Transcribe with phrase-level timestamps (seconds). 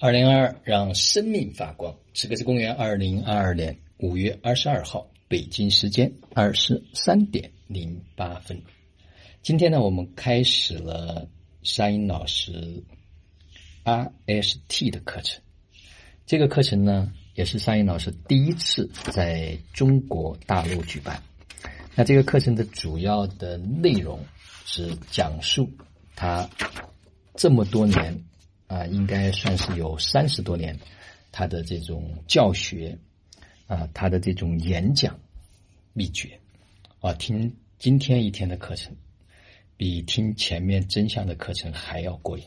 [0.00, 1.92] 二零二二让生命发光。
[2.14, 8.62] 此刻是公元二零二二年五月二十二号，北京时间二十三点零八分。
[9.42, 11.28] 今天呢，我们开始了
[11.64, 12.84] 沙音老师
[13.84, 15.42] RST 的课程。
[16.26, 21.20] 这个课程呢，也是沙音老师第一次在中国大陆举办。
[21.96, 24.24] 那这个课程的主要的内容
[24.64, 25.68] 是讲述
[26.14, 26.48] 他
[27.34, 28.27] 这么多年。
[28.68, 30.78] 啊，应该算是有三十多年，
[31.32, 32.96] 他的这种教学，
[33.66, 35.18] 啊，他的这种演讲
[35.94, 36.38] 秘诀，
[37.00, 38.94] 啊，听今天一天的课程，
[39.76, 42.44] 比听前面真相的课程还要过瘾，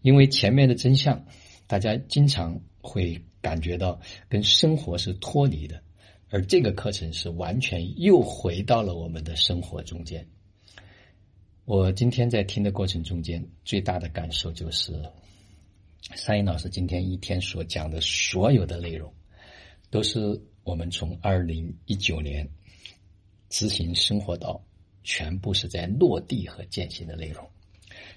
[0.00, 1.26] 因为前面的真相，
[1.66, 5.82] 大家经常会感觉到跟生活是脱离的，
[6.30, 10.26] 而这个课程是完全又回到了我们的生活中间。
[11.66, 15.02] 我今天在听的过程中间，最大的感受就是，
[16.14, 19.12] 三英老师今天一天所讲的所有的内容，
[19.90, 22.48] 都是我们从二零一九年
[23.48, 24.64] 执行生活到
[25.02, 27.44] 全部是在落地和践行的内容，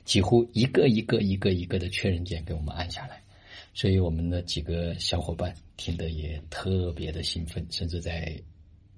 [0.06, 3.20] 几乎一个一个一个一个的确认键给我们按下来，
[3.74, 8.40] 所以我们的几个小伙伴听得也特别的兴奋，甚至在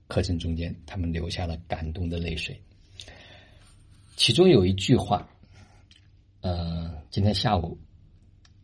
[0.09, 2.61] 课程中间，他们流下了感动的泪水。
[4.23, 5.27] 其中有一句话，
[6.41, 7.79] 呃，今天下午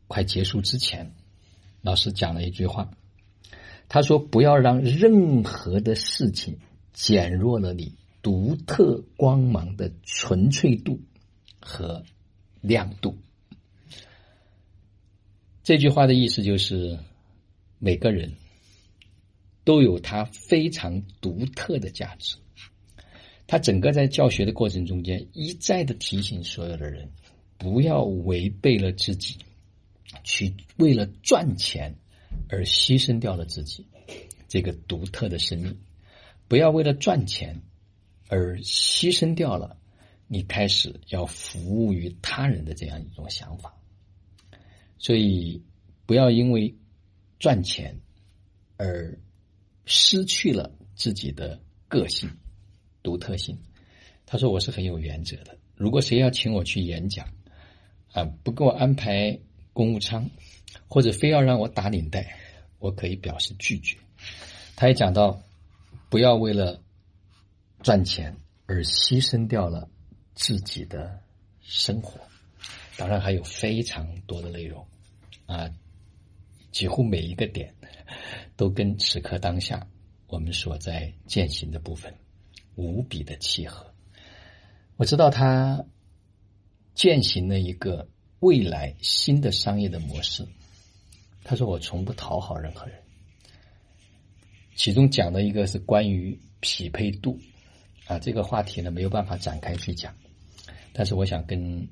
[0.06, 1.16] 快结束之前，
[1.82, 2.92] 老师讲了一句话，
[3.90, 6.60] 他说：“不要让任何的事情
[6.94, 11.00] 减弱了你独特光芒的纯粹度
[11.60, 12.04] 和
[12.62, 13.18] 亮度。”
[15.66, 17.00] 这句话的意思就是，
[17.80, 18.36] 每个人
[19.64, 22.38] 都有他非常独特的价值。
[23.48, 27.10] 他整个在教学的过程中间，一再的提醒所有的人，
[27.58, 29.38] 不要违背了自己，
[30.24, 31.96] 去为了赚钱
[32.50, 33.86] 而牺牲掉了自己
[34.50, 35.78] 这个独特的生命，
[36.50, 37.62] 不要为了赚钱
[38.28, 39.78] 而牺牲掉了
[40.28, 43.74] 你开始要服务于他人的这样一种想法。
[44.98, 45.64] 所以，
[46.06, 46.76] 不要因为
[47.40, 48.02] 赚钱
[48.76, 49.18] 而
[49.86, 52.30] 失去了自己的个性。
[53.08, 53.58] 独特性，
[54.26, 55.58] 他说我是很有原则的。
[55.76, 57.26] 如果谁要请我去演讲，
[58.12, 59.40] 啊，不给我安排
[59.72, 60.30] 公务舱，
[60.90, 62.38] 或者非要让我打领带，
[62.80, 63.98] 我可以表示拒绝。
[64.76, 65.42] 他也讲到，
[66.10, 66.82] 不要为了
[67.82, 68.36] 赚钱
[68.66, 69.90] 而牺牲掉了
[70.36, 71.22] 自己的
[71.62, 72.20] 生活。
[72.98, 74.86] 当然还有非常多的内容，
[75.46, 75.74] 啊，
[76.74, 77.74] 几乎每一个点
[78.58, 79.88] 都跟此刻当下
[80.28, 82.14] 我们所在践行的部分。
[82.78, 83.92] 无比的契合，
[84.98, 85.84] 我知道他
[86.94, 88.08] 践行了一个
[88.40, 90.48] 未来新的商业的模式。
[91.44, 93.02] 他说：“我从不讨好任何人。”
[94.78, 97.40] 其中讲的一个是关于匹配度
[98.06, 100.16] 啊，这个话题呢没有办法展开去讲，
[100.94, 101.88] 但是我想跟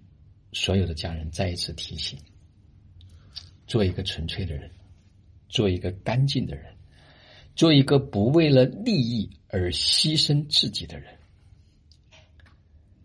[0.53, 2.19] 所有的家人再一次提醒：
[3.66, 4.69] 做一个纯粹的人，
[5.50, 6.75] 做一个干净的人。
[7.56, 11.18] 做一个不为了利益而牺牲自己的人，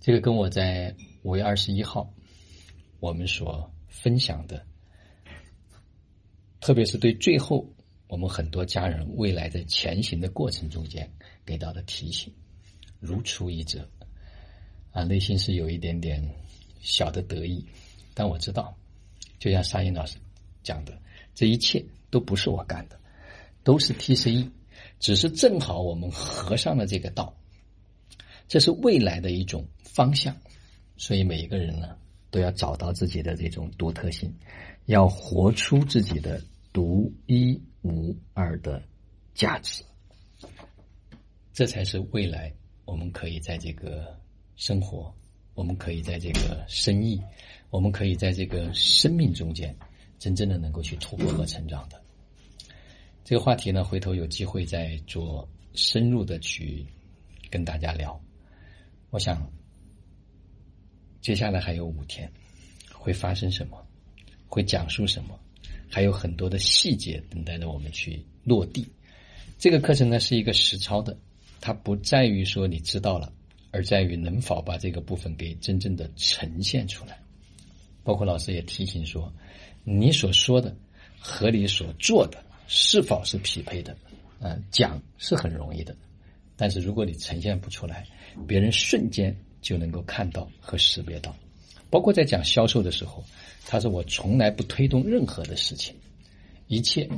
[0.01, 2.13] 这个跟我在五月二十一号
[2.99, 4.67] 我们所分享的，
[6.61, 7.73] 特别是对最后
[8.09, 11.09] 我们很多家人未来在前行的过程中间
[11.47, 12.35] 给到的提醒，
[12.99, 13.89] 如出一辙。
[14.91, 16.21] 啊，内心是有一点点
[16.81, 17.65] 小的得意，
[18.13, 18.77] 但我知道，
[19.39, 20.19] 就像沙英老师
[20.65, 21.01] 讲的，
[21.33, 22.99] 这一切都不是我干的。
[23.63, 24.51] 都是 TCE，
[24.99, 27.35] 只是正好我们合上了这个道，
[28.49, 30.37] 这是未来的一种方向，
[30.97, 31.97] 所以每一个人呢
[32.31, 34.33] 都要找到自己的这种独特性，
[34.87, 36.43] 要活出自己的
[36.73, 38.83] 独一无二的
[39.35, 39.83] 价值，
[41.53, 42.53] 这才是未来
[42.85, 44.19] 我们可以在这个
[44.57, 45.15] 生活，
[45.55, 47.21] 我们可以在这个生意，
[47.71, 49.75] 我们可以在这个生命中间
[50.19, 52.01] 真正的能够去突破和成长的。
[53.25, 56.85] 这个话题呢，回头有机会再做深入的去
[57.49, 58.21] 跟大家聊。
[59.11, 59.49] 我想
[61.21, 62.31] 接下来还有五天，
[62.93, 63.87] 会发生什么，
[64.49, 65.39] 会讲述什么，
[65.89, 68.87] 还有很多的细节等待着我们去落地。
[69.59, 71.17] 这个课程呢是一个实操的，
[71.61, 73.33] 它不在于说你知道了，
[73.71, 77.21] 而在于能否把这个部分给真正的呈现出来。
[78.03, 79.33] 包括老师也提醒说，
[79.85, 80.75] 你所说的
[81.21, 82.45] 和你所做的。
[82.73, 83.97] 是否是匹配的？
[84.39, 85.95] 嗯，讲是很容易的，
[86.57, 88.07] 但是如果你呈现不出来，
[88.47, 91.35] 别人瞬间就能够看到和识别到，
[91.91, 93.25] 包括在讲销售的时候，
[93.67, 95.97] 他说我从来不推动任何的事情，
[96.69, 97.11] 一切，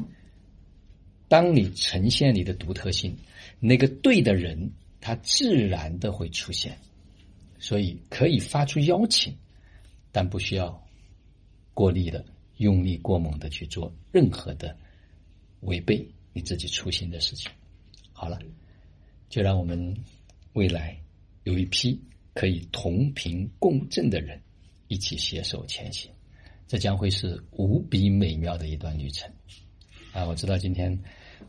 [1.29, 3.15] 当你呈现你的独特性，
[3.61, 4.73] 那个对的人，
[5.03, 6.77] 他自然的会出现，
[7.59, 9.37] 所以可以发出邀请，
[10.11, 10.83] 但不需要
[11.75, 12.25] 过力的、
[12.57, 14.75] 用力过猛的去做任何的
[15.63, 17.51] 违背你自己初心的事情。
[18.13, 18.39] 好了，
[19.29, 19.97] 就让我们
[20.53, 20.97] 未来
[21.43, 22.01] 有一批
[22.35, 24.41] 可以同频共振的人。
[24.89, 26.11] 一起携手前行，
[26.69, 29.33] 这将会是无比美妙的一段旅程
[30.13, 30.27] 啊！
[30.27, 31.03] 我知道今天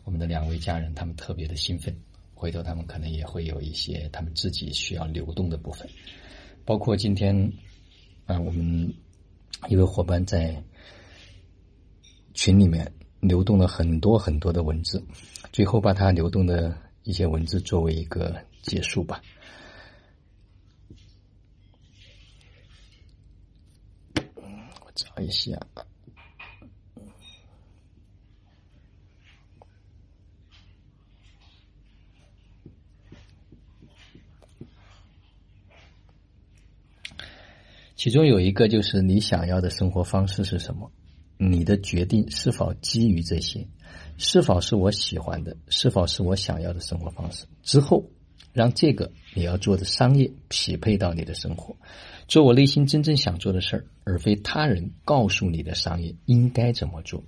[0.05, 1.93] 我们的两位家人他们特别的兴奋，
[2.33, 5.85] 回头他们可能也会有一些他们自己需要流动的部分，
[6.63, 7.35] 包括今天
[8.27, 8.93] 啊，我们
[9.67, 10.63] 一位伙伴在
[12.33, 12.89] 群里面
[13.23, 15.01] 流动了很多很多的文字，
[15.53, 19.21] 最后把它流动的一些文字作为一个结束吧。
[24.15, 25.57] 我找一下，
[37.95, 40.91] 其中有一个就是你想要的生活方式是什么？
[41.51, 43.67] 你的决定是否基于这些？
[44.17, 45.57] 是否是我喜欢的？
[45.67, 47.45] 是否是我想要的生活方式？
[47.63, 48.05] 之后，
[48.53, 51.75] 让这个你要做的商业匹配到你的生活。
[52.27, 57.23] 做我内心真正想做的事儿，而非他人告诉你的商业应该怎么做，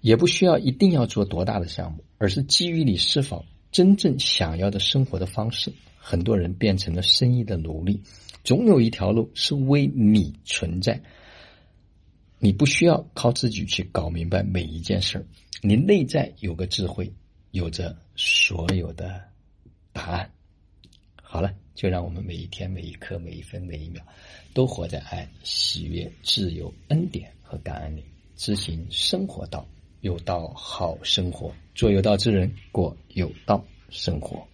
[0.00, 5.72] 也不需要一定要做多大的项目，而是基于你是否真正想要的生活的方式。
[5.98, 8.02] 很多人变成了生意的奴隶，
[8.42, 11.02] 总有一条路是为你存在。
[12.38, 15.24] 你不需要靠自己去搞明白每一件事儿，
[15.62, 17.12] 你内在有个智慧，
[17.50, 19.22] 有着所有的
[19.92, 20.30] 答案。
[21.22, 21.54] 好了。
[21.78, 24.00] 就让我们每一天、每一刻、每一分、每一秒，
[24.52, 28.02] 都活在爱、喜悦、自由、恩典和感恩里，
[28.34, 29.64] 执行生活道，
[30.00, 34.44] 有道好生活，做有道之人，过有道生活。